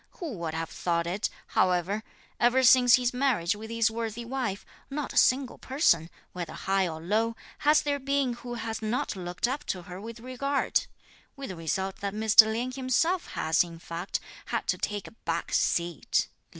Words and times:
Who 0.13 0.31
would 0.39 0.55
have 0.55 0.69
thought 0.71 1.05
it, 1.05 1.29
however, 1.49 2.03
ever 2.39 2.63
since 2.63 2.95
his 2.95 3.13
marriage 3.13 3.55
with 3.55 3.69
his 3.69 3.91
worthy 3.91 4.25
wife, 4.25 4.65
not 4.89 5.13
a 5.13 5.15
single 5.15 5.59
person, 5.59 6.09
whether 6.33 6.53
high 6.55 6.87
or 6.87 6.99
low, 6.99 7.35
has 7.59 7.83
there 7.83 7.99
been 7.99 8.33
who 8.33 8.55
has 8.55 8.81
not 8.81 9.15
looked 9.15 9.47
up 9.47 9.63
to 9.65 9.83
her 9.83 10.01
with 10.01 10.19
regard: 10.19 10.87
with 11.35 11.49
the 11.49 11.55
result 11.55 11.97
that 11.97 12.15
Mr. 12.15 12.51
Lien 12.51 12.71
himself 12.71 13.27
has, 13.33 13.63
in 13.63 13.77
fact, 13.77 14.19
had 14.47 14.65
to 14.69 14.77
take 14.79 15.05
a 15.07 15.11
back 15.11 15.53
seat 15.53 16.25
(lit. 16.25 16.27